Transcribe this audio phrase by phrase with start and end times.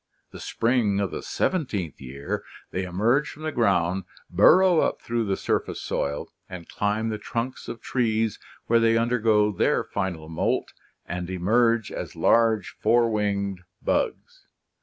[0.31, 5.37] The spring of the seventeenth year they emerge from the ground, burrow up through the
[5.37, 10.73] surface soil and climb the trunks of trees, where they undergo their final moult
[11.05, 14.47] and emerge as large four rwinged bugs.